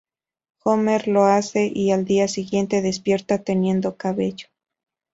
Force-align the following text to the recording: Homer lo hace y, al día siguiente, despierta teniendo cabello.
Homer 0.63 1.07
lo 1.07 1.25
hace 1.25 1.69
y, 1.71 1.91
al 1.91 2.05
día 2.05 2.27
siguiente, 2.27 2.81
despierta 2.81 3.43
teniendo 3.43 3.97
cabello. 3.97 4.47